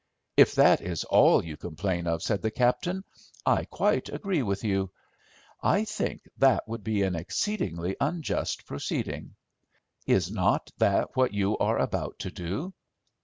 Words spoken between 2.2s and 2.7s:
said the